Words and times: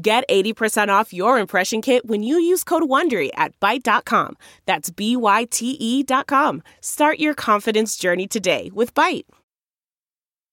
Get 0.00 0.28
80% 0.28 0.88
off 0.90 1.12
your 1.12 1.40
impression 1.40 1.82
kit 1.82 2.06
when 2.06 2.22
you 2.22 2.38
use 2.38 2.62
code 2.62 2.84
WONDERY 2.84 3.30
at 3.34 3.58
Byte.com. 3.58 4.36
That's 4.64 4.90
B-Y-T-E 4.90 6.02
dot 6.04 6.28
com. 6.28 6.62
Start 6.80 7.18
your 7.18 7.34
confidence 7.34 7.96
journey 7.96 8.28
today 8.28 8.70
with 8.72 8.94
Byte. 8.94 9.24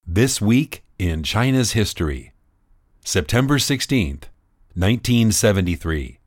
This 0.07 0.41
week 0.41 0.83
in 0.97 1.21
China's 1.21 1.73
history. 1.73 2.33
September 3.03 3.59
16th, 3.59 4.23
1973. 4.73 6.17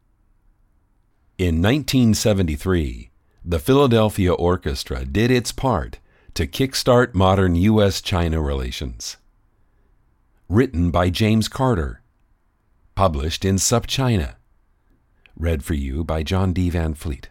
In 1.39 1.61
1973, 1.61 3.11
the 3.45 3.59
Philadelphia 3.59 4.33
Orchestra 4.33 5.05
did 5.05 5.33
its 5.33 5.51
part 5.51 5.99
to 6.35 6.47
kickstart 6.47 7.15
modern 7.15 7.57
U.S. 7.57 8.01
China 8.01 8.41
relations. 8.41 9.17
Written 10.49 10.93
by 10.93 11.11
James 11.11 11.49
Carter 11.49 12.01
published 12.99 13.45
in 13.45 13.55
SupChina. 13.55 14.35
Read 15.37 15.63
for 15.63 15.75
you 15.75 16.03
by 16.03 16.25
John 16.25 16.53
D. 16.53 16.69
Van 16.69 16.95
Fleet. 16.95 17.29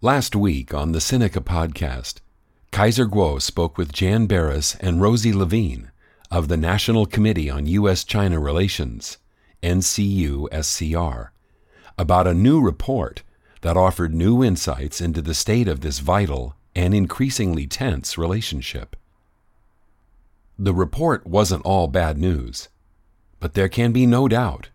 Last 0.00 0.34
week 0.34 0.74
on 0.74 0.90
the 0.90 0.98
Sinica 0.98 1.40
podcast, 1.40 2.14
Kaiser 2.72 3.06
Kuo 3.06 3.40
spoke 3.40 3.78
with 3.78 3.92
Jan 3.92 4.26
Berris 4.26 4.76
and 4.80 5.00
Rosie 5.00 5.32
Levine 5.32 5.92
of 6.32 6.48
the 6.48 6.56
National 6.56 7.06
Committee 7.06 7.48
on 7.48 7.68
U.S. 7.68 8.02
China 8.02 8.40
Relations, 8.40 9.18
NCUSCR, 9.62 11.28
about 11.96 12.26
a 12.26 12.34
new 12.34 12.60
report 12.60 13.22
that 13.60 13.76
offered 13.76 14.12
new 14.12 14.42
insights 14.42 15.00
into 15.00 15.22
the 15.22 15.32
state 15.32 15.68
of 15.68 15.80
this 15.80 16.00
vital 16.00 16.56
and 16.74 16.92
increasingly 16.92 17.68
tense 17.68 18.18
relationship. 18.18 18.96
The 20.58 20.74
report 20.74 21.24
wasn't 21.24 21.64
all 21.64 21.86
bad 21.86 22.18
news. 22.18 22.68
But 23.40 23.54
there 23.54 23.68
can 23.68 23.92
be 23.92 24.06
no 24.06 24.28
doubt 24.28 24.70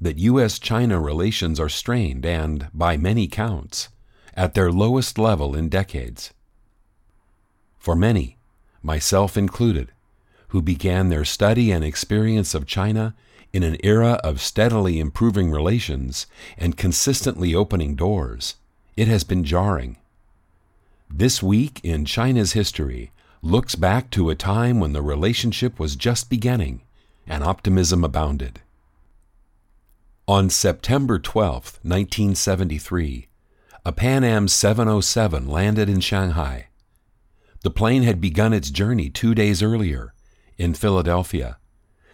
that 0.00 0.18
U.S. 0.18 0.58
China 0.58 1.00
relations 1.00 1.58
are 1.60 1.68
strained 1.68 2.24
and, 2.24 2.68
by 2.72 2.96
many 2.96 3.26
counts, 3.28 3.88
at 4.34 4.54
their 4.54 4.70
lowest 4.70 5.18
level 5.18 5.54
in 5.54 5.68
decades. 5.68 6.32
For 7.78 7.94
many, 7.94 8.36
myself 8.82 9.36
included, 9.36 9.92
who 10.48 10.62
began 10.62 11.08
their 11.08 11.24
study 11.24 11.70
and 11.70 11.84
experience 11.84 12.54
of 12.54 12.66
China 12.66 13.14
in 13.52 13.62
an 13.62 13.76
era 13.82 14.20
of 14.24 14.40
steadily 14.40 14.98
improving 14.98 15.50
relations 15.50 16.26
and 16.58 16.76
consistently 16.76 17.54
opening 17.54 17.94
doors, 17.94 18.56
it 18.96 19.08
has 19.08 19.24
been 19.24 19.44
jarring. 19.44 19.96
This 21.10 21.42
week 21.42 21.80
in 21.82 22.04
China's 22.04 22.52
history 22.52 23.12
looks 23.42 23.74
back 23.74 24.10
to 24.10 24.30
a 24.30 24.34
time 24.34 24.80
when 24.80 24.92
the 24.92 25.02
relationship 25.02 25.78
was 25.78 25.96
just 25.96 26.28
beginning 26.28 26.82
and 27.26 27.42
optimism 27.42 28.04
abounded. 28.04 28.60
On 30.28 30.50
September 30.50 31.18
12, 31.18 31.80
1973, 31.82 33.28
a 33.84 33.92
Pan 33.92 34.24
Am 34.24 34.48
707 34.48 35.48
landed 35.48 35.88
in 35.88 36.00
Shanghai. 36.00 36.66
The 37.62 37.70
plane 37.70 38.02
had 38.02 38.20
begun 38.20 38.52
its 38.52 38.70
journey 38.70 39.10
two 39.10 39.34
days 39.34 39.62
earlier 39.62 40.14
in 40.58 40.74
Philadelphia, 40.74 41.58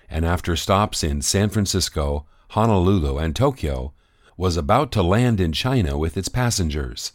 and 0.08 0.24
after 0.24 0.56
stops 0.56 1.02
in 1.02 1.22
San 1.22 1.48
Francisco, 1.48 2.26
Honolulu, 2.50 3.18
and 3.18 3.34
Tokyo, 3.34 3.94
was 4.36 4.56
about 4.56 4.92
to 4.92 5.02
land 5.02 5.40
in 5.40 5.52
China 5.52 5.96
with 5.96 6.16
its 6.16 6.28
passengers, 6.28 7.12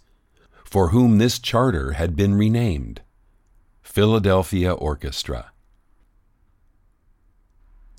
for 0.63 0.89
whom 0.89 1.17
this 1.17 1.37
charter 1.39 1.93
had 1.93 2.15
been 2.15 2.35
renamed 2.35 3.01
Philadelphia 3.83 4.73
Orchestra. 4.73 5.51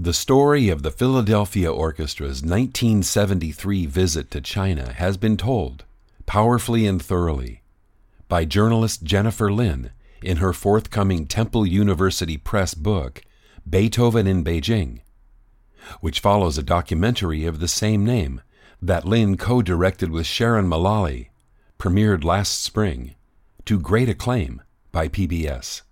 The 0.01 0.13
story 0.13 0.69
of 0.69 0.85
the 0.85 0.93
Philadelphia 0.93 1.73
Orchestra's 1.73 2.41
1973 2.41 3.87
visit 3.87 4.31
to 4.31 4.41
China 4.41 4.93
has 4.93 5.17
been 5.17 5.37
told, 5.37 5.85
powerfully 6.25 6.87
and 6.87 7.03
thoroughly, 7.03 7.63
by 8.29 8.45
journalist 8.45 9.03
Jennifer 9.03 9.51
Lin 9.51 9.91
in 10.23 10.37
her 10.37 10.53
forthcoming 10.53 11.27
Temple 11.27 11.67
University 11.67 12.37
Press 12.37 12.75
book, 12.75 13.23
Beethoven 13.69 14.29
in 14.29 14.45
Beijing, 14.45 15.01
which 16.01 16.21
follows 16.21 16.57
a 16.57 16.63
documentary 16.63 17.45
of 17.45 17.59
the 17.59 17.67
same 17.67 18.05
name 18.05 18.41
that 18.81 19.05
Lin 19.05 19.37
co 19.37 19.63
directed 19.63 20.13
with 20.13 20.27
Sharon 20.27 20.69
Mullally, 20.69 21.31
premiered 21.77 22.23
last 22.23 22.63
spring, 22.63 23.17
to 23.65 23.81
great 23.81 24.09
acclaim 24.09 24.63
by 24.93 25.09
PBS. 25.09 25.83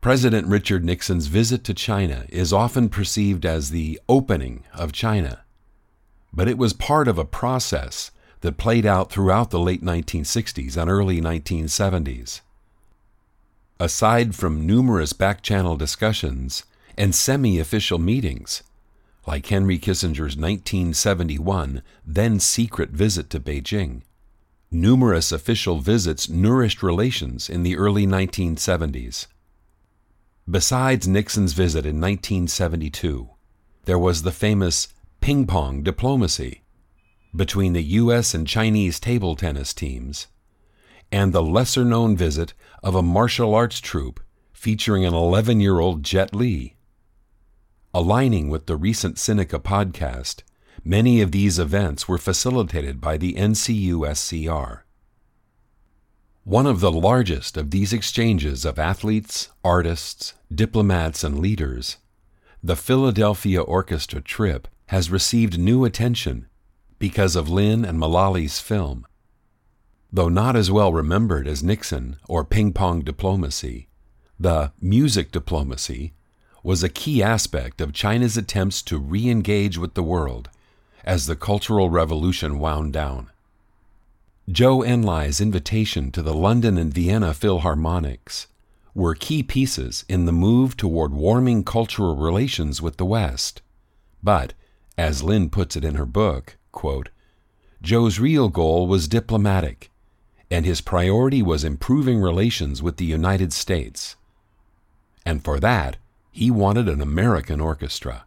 President 0.00 0.46
Richard 0.46 0.84
Nixon's 0.84 1.26
visit 1.26 1.64
to 1.64 1.74
China 1.74 2.24
is 2.28 2.52
often 2.52 2.88
perceived 2.88 3.44
as 3.44 3.70
the 3.70 4.00
opening 4.08 4.62
of 4.72 4.92
China, 4.92 5.40
but 6.32 6.46
it 6.46 6.56
was 6.56 6.72
part 6.72 7.08
of 7.08 7.18
a 7.18 7.24
process 7.24 8.12
that 8.42 8.56
played 8.56 8.86
out 8.86 9.10
throughout 9.10 9.50
the 9.50 9.58
late 9.58 9.82
1960s 9.82 10.76
and 10.76 10.88
early 10.88 11.20
1970s. 11.20 12.42
Aside 13.80 14.36
from 14.36 14.64
numerous 14.64 15.12
back 15.12 15.42
channel 15.42 15.76
discussions 15.76 16.62
and 16.96 17.12
semi 17.12 17.58
official 17.58 17.98
meetings, 17.98 18.62
like 19.26 19.46
Henry 19.46 19.80
Kissinger's 19.80 20.36
1971 20.36 21.82
then 22.06 22.38
secret 22.38 22.90
visit 22.90 23.30
to 23.30 23.40
Beijing, 23.40 24.02
numerous 24.70 25.32
official 25.32 25.80
visits 25.80 26.28
nourished 26.28 26.84
relations 26.84 27.50
in 27.50 27.64
the 27.64 27.76
early 27.76 28.06
1970s. 28.06 29.26
Besides 30.50 31.06
Nixon's 31.06 31.52
visit 31.52 31.84
in 31.84 32.00
1972, 32.00 33.28
there 33.84 33.98
was 33.98 34.22
the 34.22 34.32
famous 34.32 34.88
ping 35.20 35.46
pong 35.46 35.82
diplomacy 35.82 36.62
between 37.36 37.74
the 37.74 37.82
U.S. 37.82 38.32
and 38.32 38.46
Chinese 38.46 38.98
table 38.98 39.36
tennis 39.36 39.74
teams, 39.74 40.28
and 41.12 41.34
the 41.34 41.42
lesser 41.42 41.84
known 41.84 42.16
visit 42.16 42.54
of 42.82 42.94
a 42.94 43.02
martial 43.02 43.54
arts 43.54 43.78
troupe 43.78 44.20
featuring 44.50 45.04
an 45.04 45.12
11 45.12 45.60
year 45.60 45.80
old 45.80 46.02
Jet 46.02 46.34
Li. 46.34 46.76
Aligning 47.92 48.48
with 48.48 48.66
the 48.66 48.76
recent 48.76 49.16
Sinica 49.16 49.62
podcast, 49.62 50.42
many 50.82 51.20
of 51.20 51.30
these 51.30 51.58
events 51.58 52.08
were 52.08 52.16
facilitated 52.16 53.02
by 53.02 53.18
the 53.18 53.34
NCUSCR. 53.34 54.80
One 56.48 56.64
of 56.64 56.80
the 56.80 56.90
largest 56.90 57.58
of 57.58 57.72
these 57.72 57.92
exchanges 57.92 58.64
of 58.64 58.78
athletes, 58.78 59.50
artists, 59.62 60.32
diplomats, 60.50 61.22
and 61.22 61.38
leaders, 61.38 61.98
the 62.62 62.74
Philadelphia 62.74 63.60
Orchestra 63.60 64.22
trip 64.22 64.66
has 64.86 65.10
received 65.10 65.58
new 65.58 65.84
attention 65.84 66.46
because 66.98 67.36
of 67.36 67.50
Lin 67.50 67.84
and 67.84 67.98
Mullally's 67.98 68.60
film. 68.60 69.06
Though 70.10 70.30
not 70.30 70.56
as 70.56 70.70
well 70.70 70.90
remembered 70.90 71.46
as 71.46 71.62
Nixon 71.62 72.16
or 72.26 72.46
ping 72.46 72.72
pong 72.72 73.02
diplomacy, 73.02 73.90
the 74.40 74.72
music 74.80 75.30
diplomacy 75.30 76.14
was 76.62 76.82
a 76.82 76.88
key 76.88 77.22
aspect 77.22 77.82
of 77.82 77.92
China's 77.92 78.38
attempts 78.38 78.80
to 78.84 78.96
re 78.96 79.28
engage 79.28 79.76
with 79.76 79.92
the 79.92 80.02
world 80.02 80.48
as 81.04 81.26
the 81.26 81.36
Cultural 81.36 81.90
Revolution 81.90 82.58
wound 82.58 82.94
down. 82.94 83.28
Zhou 84.48 84.82
Enlai's 84.82 85.42
invitation 85.42 86.10
to 86.12 86.22
the 86.22 86.32
London 86.32 86.78
and 86.78 86.92
Vienna 86.92 87.34
Philharmonics 87.34 88.46
were 88.94 89.14
key 89.14 89.42
pieces 89.42 90.06
in 90.08 90.24
the 90.24 90.32
move 90.32 90.74
toward 90.74 91.12
warming 91.12 91.64
cultural 91.64 92.16
relations 92.16 92.80
with 92.80 92.96
the 92.96 93.04
West. 93.04 93.60
But, 94.22 94.54
as 94.96 95.22
Lin 95.22 95.50
puts 95.50 95.76
it 95.76 95.84
in 95.84 95.96
her 95.96 96.06
book, 96.06 96.56
quote, 96.72 97.10
Zhou's 97.84 98.18
real 98.18 98.48
goal 98.48 98.86
was 98.86 99.06
diplomatic, 99.06 99.90
and 100.50 100.64
his 100.64 100.80
priority 100.80 101.42
was 101.42 101.62
improving 101.62 102.18
relations 102.18 102.82
with 102.82 102.96
the 102.96 103.04
United 103.04 103.52
States. 103.52 104.16
And 105.26 105.44
for 105.44 105.60
that, 105.60 105.98
he 106.32 106.50
wanted 106.50 106.88
an 106.88 107.02
American 107.02 107.60
orchestra. 107.60 108.24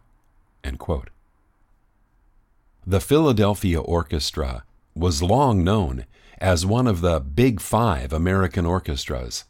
The 2.86 3.00
Philadelphia 3.00 3.80
Orchestra 3.80 4.62
was 4.94 5.22
long 5.22 5.64
known 5.64 6.06
as 6.38 6.66
one 6.66 6.86
of 6.86 7.00
the 7.00 7.20
Big 7.20 7.60
Five 7.60 8.12
American 8.12 8.66
orchestras, 8.66 9.44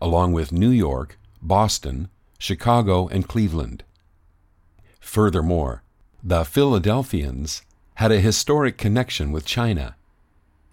along 0.00 0.32
with 0.32 0.52
New 0.52 0.70
York, 0.70 1.18
Boston, 1.40 2.08
Chicago, 2.38 3.06
and 3.08 3.28
Cleveland. 3.28 3.84
Furthermore, 5.00 5.82
the 6.22 6.44
Philadelphians 6.44 7.62
had 7.94 8.12
a 8.12 8.20
historic 8.20 8.76
connection 8.76 9.32
with 9.32 9.44
China. 9.44 9.94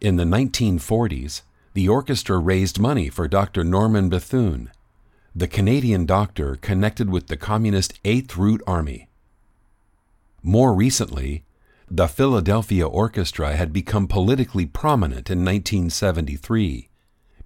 In 0.02 0.16
the 0.16 0.24
1940s, 0.24 1.42
the 1.74 1.88
orchestra 1.88 2.38
raised 2.38 2.80
money 2.80 3.10
for 3.10 3.28
Dr. 3.28 3.64
Norman 3.64 4.10
Bethune, 4.10 4.72
the 5.36 5.48
Canadian 5.48 6.06
doctor 6.06 6.56
connected 6.56 7.10
with 7.10 7.28
the 7.28 7.38
Communist 7.38 8.00
Eighth 8.04 8.38
Route 8.38 8.64
Army. 8.66 9.08
More 10.42 10.74
recently, 10.74 11.44
the 11.90 12.08
Philadelphia 12.08 12.86
Orchestra 12.86 13.56
had 13.56 13.72
become 13.72 14.08
politically 14.08 14.66
prominent 14.66 15.30
in 15.30 15.40
1973 15.40 16.90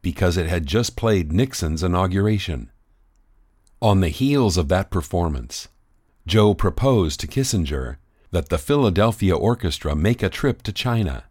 because 0.01 0.35
it 0.35 0.47
had 0.47 0.65
just 0.65 0.95
played 0.95 1.31
Nixon's 1.31 1.83
inauguration. 1.83 2.71
On 3.81 3.99
the 3.99 4.09
heels 4.09 4.57
of 4.57 4.67
that 4.69 4.89
performance, 4.89 5.67
Zhou 6.27 6.57
proposed 6.57 7.19
to 7.19 7.27
Kissinger 7.27 7.97
that 8.31 8.49
the 8.49 8.57
Philadelphia 8.57 9.35
Orchestra 9.35 9.95
make 9.95 10.23
a 10.23 10.29
trip 10.29 10.63
to 10.63 10.71
China. 10.71 11.25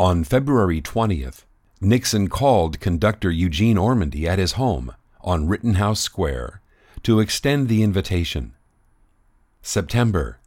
On 0.00 0.24
February 0.24 0.80
20th, 0.80 1.44
Nixon 1.80 2.28
called 2.28 2.80
conductor 2.80 3.30
Eugene 3.30 3.76
Ormandy 3.76 4.26
at 4.26 4.38
his 4.38 4.52
home 4.52 4.94
on 5.20 5.46
Rittenhouse 5.46 6.00
Square 6.00 6.62
to 7.02 7.20
extend 7.20 7.68
the 7.68 7.82
invitation. 7.82 8.54
September, 9.60 10.38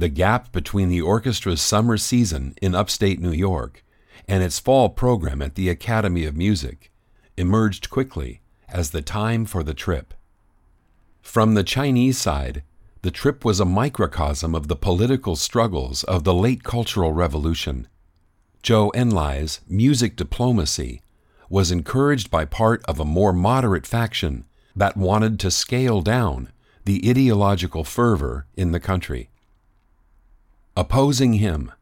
the 0.00 0.08
gap 0.08 0.50
between 0.50 0.88
the 0.88 1.02
orchestra's 1.02 1.60
summer 1.60 1.98
season 1.98 2.54
in 2.62 2.74
upstate 2.74 3.20
New 3.20 3.32
York 3.32 3.84
and 4.26 4.42
its 4.42 4.58
fall 4.58 4.88
program 4.88 5.42
at 5.42 5.56
the 5.56 5.68
Academy 5.68 6.24
of 6.24 6.34
Music 6.34 6.90
emerged 7.36 7.90
quickly 7.90 8.40
as 8.66 8.90
the 8.90 9.02
time 9.02 9.44
for 9.44 9.62
the 9.62 9.74
trip. 9.74 10.14
From 11.20 11.52
the 11.52 11.62
Chinese 11.62 12.16
side, 12.16 12.62
the 13.02 13.10
trip 13.10 13.44
was 13.44 13.60
a 13.60 13.66
microcosm 13.66 14.54
of 14.54 14.68
the 14.68 14.76
political 14.76 15.36
struggles 15.36 16.02
of 16.04 16.24
the 16.24 16.34
late 16.34 16.64
Cultural 16.64 17.12
Revolution. 17.12 17.86
Zhou 18.62 18.90
Enlai's 18.94 19.60
music 19.68 20.16
diplomacy 20.16 21.02
was 21.50 21.70
encouraged 21.70 22.30
by 22.30 22.46
part 22.46 22.82
of 22.86 23.00
a 23.00 23.04
more 23.04 23.34
moderate 23.34 23.86
faction 23.86 24.44
that 24.74 24.96
wanted 24.96 25.38
to 25.40 25.50
scale 25.50 26.00
down 26.00 26.48
the 26.86 27.06
ideological 27.08 27.84
fervor 27.84 28.46
in 28.56 28.72
the 28.72 28.80
country. 28.80 29.28
Opposing 30.76 31.34
him, 31.34 31.72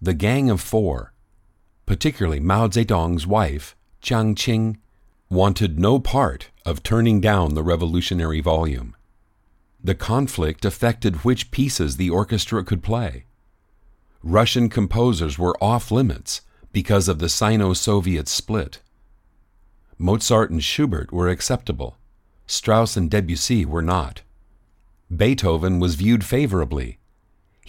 the 0.00 0.14
Gang 0.14 0.48
of 0.48 0.62
Four, 0.62 1.12
particularly 1.84 2.40
Mao 2.40 2.68
Zedong's 2.68 3.26
wife, 3.26 3.76
Jiang 4.02 4.34
Qing, 4.34 4.76
wanted 5.28 5.78
no 5.78 5.98
part 5.98 6.48
of 6.64 6.82
turning 6.82 7.20
down 7.20 7.54
the 7.54 7.62
revolutionary 7.62 8.40
volume. 8.40 8.96
The 9.82 9.94
conflict 9.94 10.64
affected 10.64 11.16
which 11.16 11.50
pieces 11.50 11.96
the 11.96 12.10
orchestra 12.10 12.64
could 12.64 12.82
play. 12.82 13.24
Russian 14.22 14.68
composers 14.68 15.38
were 15.38 15.56
off 15.62 15.90
limits 15.90 16.40
because 16.72 17.08
of 17.08 17.18
the 17.18 17.28
Sino 17.28 17.74
Soviet 17.74 18.26
split. 18.28 18.80
Mozart 19.98 20.50
and 20.50 20.64
Schubert 20.64 21.12
were 21.12 21.28
acceptable, 21.28 21.98
Strauss 22.46 22.96
and 22.96 23.10
Debussy 23.10 23.66
were 23.66 23.82
not. 23.82 24.22
Beethoven 25.14 25.78
was 25.78 25.94
viewed 25.96 26.24
favorably 26.24 26.99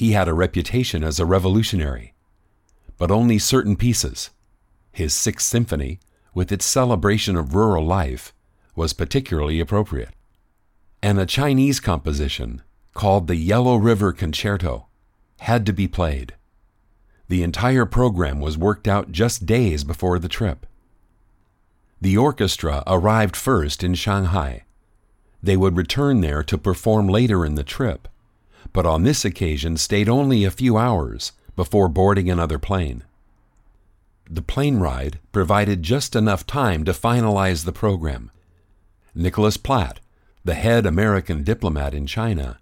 he 0.01 0.13
had 0.13 0.27
a 0.27 0.33
reputation 0.33 1.03
as 1.03 1.19
a 1.19 1.27
revolutionary. 1.27 2.15
But 2.98 3.12
only 3.12 3.38
certain 3.38 3.75
pieces, 3.75 4.31
his 4.92 5.13
Sixth 5.13 5.45
Symphony, 5.45 6.00
with 6.33 6.51
its 6.51 6.65
celebration 6.65 7.36
of 7.36 7.53
rural 7.53 7.86
life, 7.86 8.33
was 8.75 8.94
particularly 8.94 9.59
appropriate. 9.59 10.15
And 11.03 11.19
a 11.19 11.27
Chinese 11.27 11.80
composition, 11.80 12.63
called 12.95 13.27
the 13.27 13.36
Yellow 13.36 13.75
River 13.75 14.12
Concerto, 14.12 14.88
had 15.42 15.68
to 15.68 15.71
be 15.71 15.88
played. 15.88 16.33
The 17.27 17.44
entire 17.44 17.86
program 17.86 18.39
was 18.39 18.57
worked 18.57 18.88
out 18.88 19.12
just 19.12 19.45
days 19.45 19.83
before 19.83 20.18
the 20.18 20.27
trip. 20.27 20.65
The 22.01 22.18
orchestra 22.18 22.81
arrived 22.88 23.36
first 23.36 23.83
in 23.83 23.94
Shanghai. 23.94 24.63
They 25.44 25.56
would 25.56 25.77
return 25.77 26.21
there 26.21 26.42
to 26.42 26.57
perform 26.57 27.07
later 27.07 27.45
in 27.45 27.54
the 27.54 27.63
trip, 27.63 28.07
but 28.73 28.85
on 28.85 29.03
this 29.03 29.25
occasion 29.25 29.77
stayed 29.77 30.09
only 30.09 30.44
a 30.44 30.51
few 30.51 30.77
hours 30.77 31.31
before 31.56 31.88
boarding 31.88 32.29
another 32.29 32.57
plane. 32.57 33.03
The 34.29 34.41
plane 34.41 34.77
ride 34.77 35.19
provided 35.31 35.83
just 35.83 36.15
enough 36.15 36.47
time 36.47 36.85
to 36.85 36.94
finalize 36.94 37.65
the 37.65 37.73
program. 37.73 38.31
Nicholas 39.13 39.57
Platt, 39.57 40.00
the 40.45 40.53
head 40.53 40.85
American 40.85 41.44
diplomat 41.44 41.94
in 41.94 42.07
China, 42.07 42.59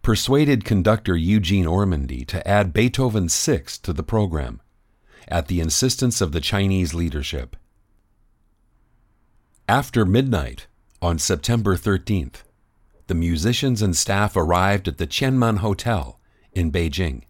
persuaded 0.00 0.64
conductor 0.64 1.16
Eugene 1.16 1.66
Ormandy 1.66 2.24
to 2.28 2.46
add 2.46 2.72
Beethoven's 2.72 3.32
Sixth 3.32 3.82
to 3.82 3.92
the 3.92 4.04
program, 4.04 4.60
at 5.26 5.48
the 5.48 5.60
insistence 5.60 6.20
of 6.20 6.32
the 6.32 6.40
Chinese 6.40 6.94
leadership. 6.94 7.56
After 9.68 10.06
midnight 10.06 10.66
on 11.02 11.18
September 11.18 11.76
13th, 11.76 12.42
the 13.08 13.14
musicians 13.14 13.82
and 13.82 13.96
staff 13.96 14.36
arrived 14.36 14.86
at 14.86 14.98
the 14.98 15.06
Qianmen 15.06 15.58
Hotel 15.58 16.20
in 16.52 16.70
Beijing. 16.70 17.22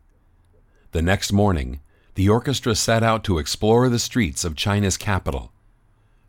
The 0.91 1.03
next 1.03 1.33
morning, 1.33 1.81
the 2.17 2.29
orchestra 2.29 2.75
set 2.75 3.05
out 3.05 3.23
to 3.25 3.39
explore 3.39 3.89
the 3.89 4.01
streets 4.01 4.45
of 4.45 4.57
China's 4.57 4.97
capital. 4.97 5.53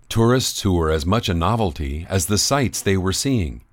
Tourists 0.07 0.61
who 0.61 0.73
were 0.73 0.91
as 0.91 1.05
much 1.05 1.29
a 1.29 1.33
novelty 1.33 2.05
as 2.09 2.27
the 2.27 2.37
sights 2.37 2.81
they 2.81 2.95
were 2.95 3.13
seeing. 3.13 3.63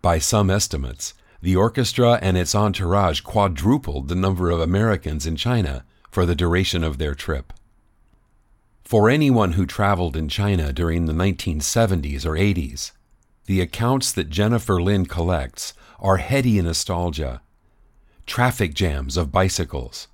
By 0.00 0.18
some 0.18 0.48
estimates, 0.48 1.12
the 1.42 1.56
orchestra 1.56 2.18
and 2.22 2.38
its 2.38 2.54
entourage 2.54 3.20
quadrupled 3.20 4.08
the 4.08 4.14
number 4.14 4.50
of 4.50 4.60
Americans 4.60 5.26
in 5.26 5.36
China 5.36 5.84
for 6.10 6.24
the 6.24 6.34
duration 6.34 6.82
of 6.82 6.96
their 6.96 7.14
trip. 7.14 7.52
For 8.82 9.10
anyone 9.10 9.52
who 9.52 9.66
traveled 9.66 10.16
in 10.16 10.28
China 10.30 10.72
during 10.72 11.04
the 11.04 11.12
1970s 11.12 12.24
or 12.24 12.32
80s, 12.32 12.92
the 13.46 13.60
accounts 13.60 14.12
that 14.12 14.30
Jennifer 14.30 14.80
Lin 14.80 15.06
collects 15.06 15.72
are 15.98 16.18
heady 16.18 16.60
nostalgia. 16.60 17.40
Traffic 18.26 18.74
jams 18.74 19.16
of 19.16 19.32
bicycles, 19.32 20.08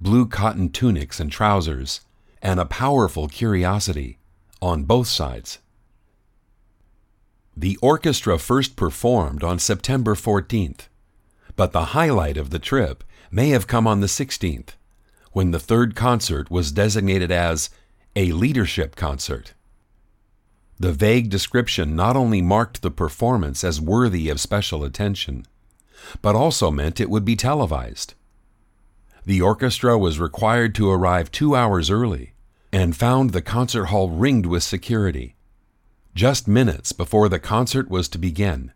blue 0.00 0.26
cotton 0.26 0.68
tunics 0.68 1.20
and 1.20 1.30
trousers, 1.30 2.00
and 2.42 2.58
a 2.58 2.64
powerful 2.64 3.28
curiosity 3.28 4.18
on 4.60 4.82
both 4.82 5.06
sides. 5.06 5.58
The 7.56 7.76
orchestra 7.82 8.38
first 8.38 8.76
performed 8.76 9.44
on 9.44 9.58
September 9.58 10.14
14th, 10.14 10.88
but 11.54 11.72
the 11.72 11.86
highlight 11.86 12.36
of 12.36 12.50
the 12.50 12.58
trip 12.58 13.04
may 13.30 13.50
have 13.50 13.66
come 13.66 13.86
on 13.86 14.00
the 14.00 14.06
16th, 14.06 14.70
when 15.32 15.50
the 15.50 15.60
third 15.60 15.94
concert 15.94 16.50
was 16.50 16.72
designated 16.72 17.30
as 17.30 17.70
a 18.16 18.32
leadership 18.32 18.96
concert. 18.96 19.54
The 20.82 20.92
vague 20.92 21.30
description 21.30 21.94
not 21.94 22.16
only 22.16 22.42
marked 22.42 22.82
the 22.82 22.90
performance 22.90 23.62
as 23.62 23.80
worthy 23.80 24.28
of 24.28 24.40
special 24.40 24.82
attention, 24.82 25.46
but 26.20 26.34
also 26.34 26.72
meant 26.72 26.98
it 26.98 27.08
would 27.08 27.24
be 27.24 27.36
televised. 27.36 28.14
The 29.24 29.40
orchestra 29.40 29.96
was 29.96 30.18
required 30.18 30.74
to 30.74 30.90
arrive 30.90 31.30
two 31.30 31.54
hours 31.54 31.88
early 31.88 32.32
and 32.72 32.96
found 32.96 33.30
the 33.30 33.40
concert 33.40 33.86
hall 33.86 34.10
ringed 34.10 34.46
with 34.46 34.64
security. 34.64 35.36
Just 36.16 36.48
minutes 36.48 36.90
before 36.90 37.28
the 37.28 37.38
concert 37.38 37.88
was 37.88 38.08
to 38.08 38.18
begin, 38.18 38.72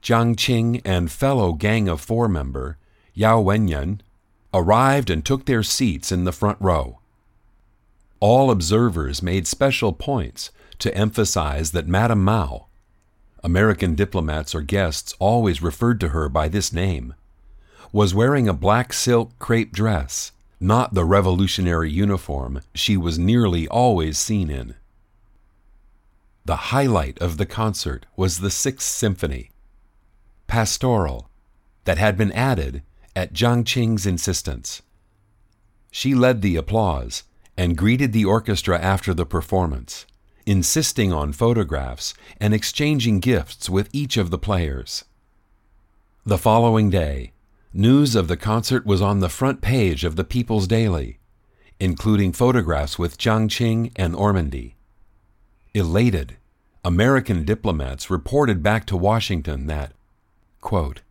Jiang 0.00 0.36
Qing 0.36 0.80
and 0.84 1.10
fellow 1.10 1.54
Gang 1.54 1.88
of 1.88 2.00
Four 2.00 2.28
member 2.28 2.78
Yao 3.14 3.42
Wenyuan 3.42 3.98
arrived 4.54 5.10
and 5.10 5.24
took 5.24 5.46
their 5.46 5.64
seats 5.64 6.12
in 6.12 6.22
the 6.22 6.30
front 6.30 6.58
row. 6.60 7.00
All 8.20 8.52
observers 8.52 9.24
made 9.24 9.48
special 9.48 9.92
points 9.92 10.52
to 10.78 10.94
emphasize 10.94 11.72
that 11.72 11.88
Madame 11.88 12.22
Mao, 12.22 12.66
American 13.42 13.94
diplomats 13.94 14.54
or 14.54 14.60
guests 14.60 15.14
always 15.18 15.62
referred 15.62 16.00
to 16.00 16.08
her 16.08 16.28
by 16.28 16.48
this 16.48 16.72
name, 16.72 17.14
was 17.92 18.14
wearing 18.14 18.48
a 18.48 18.54
black 18.54 18.92
silk 18.92 19.38
crepe 19.38 19.72
dress, 19.72 20.32
not 20.60 20.94
the 20.94 21.04
revolutionary 21.04 21.90
uniform 21.90 22.60
she 22.74 22.96
was 22.96 23.18
nearly 23.18 23.66
always 23.68 24.18
seen 24.18 24.50
in. 24.50 24.74
The 26.44 26.56
highlight 26.56 27.18
of 27.18 27.36
the 27.36 27.46
concert 27.46 28.06
was 28.16 28.38
the 28.38 28.50
Sixth 28.50 28.88
Symphony, 28.88 29.50
pastoral, 30.46 31.28
that 31.84 31.98
had 31.98 32.16
been 32.16 32.32
added 32.32 32.82
at 33.14 33.32
Jiang 33.32 33.64
Qing's 33.64 34.06
insistence. 34.06 34.82
She 35.90 36.14
led 36.14 36.42
the 36.42 36.56
applause 36.56 37.24
and 37.56 37.76
greeted 37.76 38.12
the 38.12 38.24
orchestra 38.24 38.78
after 38.78 39.12
the 39.12 39.26
performance 39.26 40.06
insisting 40.48 41.12
on 41.12 41.30
photographs 41.30 42.14
and 42.40 42.54
exchanging 42.54 43.20
gifts 43.20 43.68
with 43.68 43.90
each 43.92 44.16
of 44.16 44.30
the 44.30 44.38
players. 44.38 45.04
The 46.24 46.38
following 46.38 46.88
day, 46.88 47.32
news 47.74 48.14
of 48.14 48.28
the 48.28 48.36
concert 48.38 48.86
was 48.86 49.02
on 49.02 49.20
the 49.20 49.28
front 49.28 49.60
page 49.60 50.04
of 50.04 50.16
the 50.16 50.24
People's 50.24 50.66
Daily, 50.66 51.18
including 51.78 52.32
photographs 52.32 52.98
with 52.98 53.18
Jiang 53.18 53.48
Qing 53.48 53.92
and 53.94 54.14
Ormandy. 54.14 54.72
Elated, 55.74 56.38
American 56.82 57.44
diplomats 57.44 58.08
reported 58.08 58.62
back 58.62 58.86
to 58.86 58.96
Washington 58.96 59.66
that, 59.66 59.92
quote, 60.62 61.02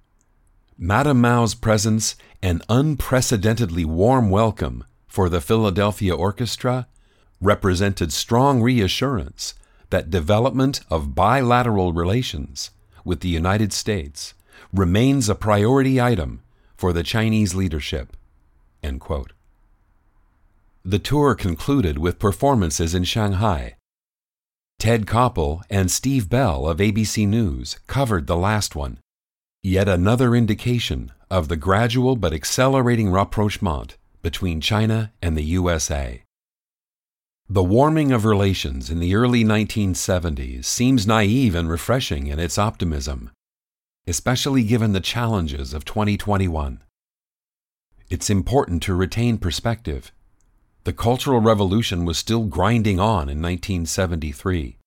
Madame 0.80 1.22
Mao's 1.22 1.54
presence 1.54 2.16
and 2.42 2.64
unprecedentedly 2.70 3.86
warm 3.86 4.32
welcome 4.32 4.84
for 5.08 5.30
the 5.30 5.42
Philadelphia 5.42 6.16
Orchestra 6.16 6.88
represented 7.42 8.12
strong 8.12 8.62
reassurance 8.62 9.54
that 9.90 10.10
development 10.10 10.82
of 10.90 11.16
bilateral 11.16 11.94
relations 11.94 12.72
with 13.06 13.22
the 13.22 13.30
United 13.30 13.72
States 13.72 14.34
remains 14.74 15.30
a 15.30 15.36
priority 15.36 16.02
item 16.02 16.42
for 16.76 16.92
the 16.94 17.04
Chinese 17.04 17.56
leadership. 17.56 18.16
The 20.84 21.00
tour 21.00 21.36
concluded 21.36 21.98
with 21.98 22.20
performances 22.20 22.94
in 22.94 23.04
Shanghai. 23.04 23.76
Ted 24.80 25.06
Koppel 25.06 25.64
and 25.70 25.90
Steve 25.90 26.30
Bell 26.30 26.68
of 26.68 26.78
ABC 26.78 27.28
News 27.28 27.80
covered 27.88 28.28
the 28.28 28.38
last 28.38 28.76
one, 28.76 29.00
yet 29.64 29.90
another 29.90 30.36
indication 30.36 31.12
of 31.30 31.48
the 31.48 31.58
gradual 31.58 32.16
but 32.16 32.34
accelerating 32.34 33.10
rapprochement 33.10 33.98
between 34.22 34.62
China 34.62 35.12
and 35.22 35.36
the 35.36 35.44
USA. 35.44 36.24
The 37.50 37.64
warming 37.64 38.12
of 38.12 38.26
relations 38.26 38.90
in 38.90 39.00
the 39.00 39.16
early 39.16 39.42
1970s 39.46 40.66
seems 40.66 41.08
naive 41.08 41.56
and 41.56 41.70
refreshing 41.70 42.28
in 42.28 42.40
its 42.40 42.58
optimism, 42.58 43.32
especially 44.06 44.64
given 44.64 44.92
the 44.92 45.00
challenges 45.00 45.74
of 45.74 45.86
2021. 45.86 46.84
It's 48.10 48.30
important 48.30 48.84
to 48.84 48.94
retain 48.94 49.38
perspective. 49.38 50.12
The 50.84 50.92
Cultural 50.92 51.40
Revolution 51.40 52.04
was 52.04 52.18
still 52.18 52.44
grinding 52.44 53.00
on 53.00 53.30
in 53.30 53.42
1973. 53.42 54.78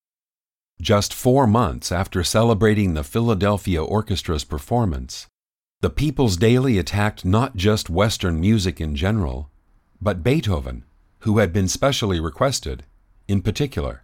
Just 0.83 1.15
four 1.15 1.47
months 1.47 1.91
after 1.91 2.23
celebrating 2.23 2.93
the 2.93 3.05
Philadelphia 3.05 3.83
Orchestra's 3.83 4.45
performance, 4.45 5.27
the 5.81 5.89
People's 5.89 6.37
Daily 6.37 6.77
attacked 6.77 7.25
not 7.25 7.57
just 7.57 7.89
Western 7.89 8.39
music 8.39 8.83
in 8.83 8.95
general, 8.95 9.51
but 9.99 10.23
Beethoven 10.23 10.85
who 11.21 11.39
had 11.39 11.53
been 11.53 11.69
specially 11.69 12.21
requested, 12.21 12.85
in 13.29 13.43
particular. 13.43 14.03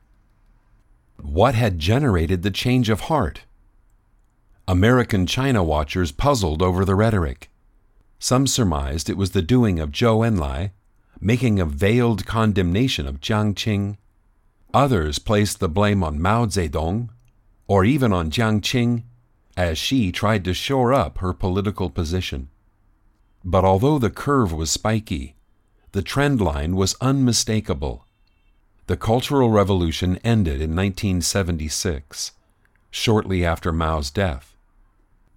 What 1.21 1.55
had 1.55 1.79
generated 1.79 2.43
the 2.43 2.51
change 2.51 2.89
of 2.89 3.03
heart? 3.03 3.43
American 4.69 5.27
China 5.27 5.63
watchers 5.63 6.13
puzzled 6.13 6.61
over 6.61 6.85
the 6.85 6.95
rhetoric. 6.95 7.51
Some 8.19 8.47
surmised 8.47 9.09
it 9.09 9.17
was 9.17 9.31
the 9.31 9.43
doing 9.43 9.79
of 9.79 9.93
Zhou 9.93 10.27
Enlai, 10.27 10.73
making 11.21 11.61
a 11.61 11.67
veiled 11.67 12.27
condemnation 12.27 13.07
of 13.07 13.21
Jiang 13.21 13.55
Qing. 13.55 13.97
Others 14.75 15.19
placed 15.21 15.61
the 15.61 15.69
blame 15.69 16.03
on 16.03 16.21
Mao 16.21 16.47
Zedong, 16.47 17.11
or 17.69 17.85
even 17.85 18.13
on 18.13 18.31
Jiang 18.31 18.61
Qing, 18.61 19.05
as 19.57 19.79
she 19.79 20.13
tried 20.13 20.45
to 20.45 20.53
shore 20.53 20.93
up 20.93 21.19
her 21.19 21.33
political 21.33 21.89
position. 21.89 22.49
But 23.45 23.65
although 23.65 23.99
the 23.99 24.11
curve 24.11 24.53
was 24.53 24.71
spiky, 24.71 25.36
the 25.97 26.03
trend 26.03 26.43
line 26.43 26.77
was 26.77 26.95
unmistakable. 27.01 28.05
The 28.87 28.99
Cultural 28.99 29.49
Revolution 29.49 30.19
ended 30.23 30.61
in 30.61 30.77
1976, 30.77 32.33
shortly 32.91 33.43
after 33.47 33.73
Mao's 33.73 34.11
death. 34.11 34.59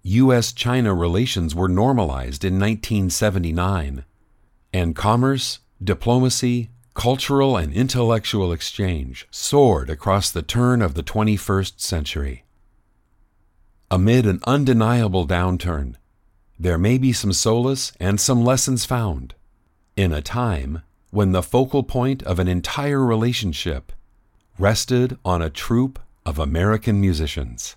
U.S. 0.02 0.52
China 0.52 0.94
relations 0.94 1.54
were 1.54 1.66
normalized 1.66 2.44
in 2.44 2.60
1979, 2.60 4.04
and 4.74 4.94
commerce, 4.94 5.60
diplomacy, 5.82 6.68
cultural, 6.92 7.56
and 7.56 7.72
intellectual 7.72 8.52
exchange 8.52 9.26
soared 9.30 9.88
across 9.88 10.30
the 10.30 10.42
turn 10.42 10.82
of 10.82 10.92
the 10.92 11.02
21st 11.02 11.80
century. 11.80 12.44
Amid 13.90 14.26
an 14.26 14.40
undeniable 14.46 15.26
downturn, 15.26 15.94
there 16.58 16.76
may 16.76 16.98
be 16.98 17.14
some 17.14 17.32
solace 17.32 17.94
and 17.98 18.20
some 18.20 18.44
lessons 18.44 18.84
found 18.84 19.32
in 20.00 20.12
a 20.14 20.22
time 20.22 20.82
when 21.10 21.32
the 21.32 21.42
focal 21.42 21.82
point 21.82 22.22
of 22.22 22.38
an 22.38 22.48
entire 22.48 23.04
relationship 23.04 23.92
rested 24.58 25.18
on 25.26 25.42
a 25.42 25.50
troupe 25.50 25.98
of 26.24 26.38
American 26.38 26.98
musicians. 26.98 27.76